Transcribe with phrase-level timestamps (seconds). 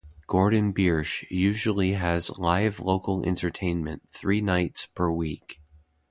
[0.25, 5.61] Gordon Biersch usually has live local entertainment three nights per week.